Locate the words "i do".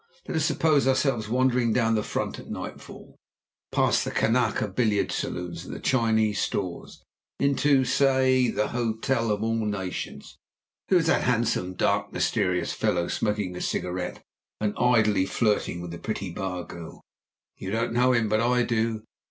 18.41-19.03